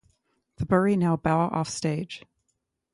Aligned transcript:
The 0.55 0.65
Buri 0.65 0.97
now 0.97 1.15
bow 1.15 1.49
off 1.49 1.69
stage. 1.69 2.23